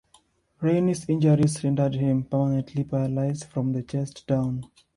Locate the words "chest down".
3.83-4.65